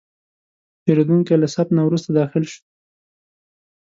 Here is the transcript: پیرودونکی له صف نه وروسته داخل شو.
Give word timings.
پیرودونکی 0.83 1.35
له 1.41 1.47
صف 1.55 1.67
نه 1.77 1.81
وروسته 1.87 2.09
داخل 2.19 2.43
شو. 2.51 2.61